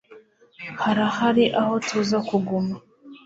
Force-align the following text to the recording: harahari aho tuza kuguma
harahari 0.83 1.45
aho 1.59 1.73
tuza 1.87 2.17
kuguma 2.27 2.75